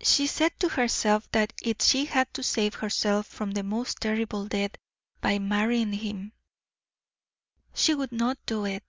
[0.00, 4.46] She said to herself that if she had to save herself from the most terrible
[4.46, 4.76] death
[5.20, 6.32] by marrying him,
[7.74, 8.84] she would not do it.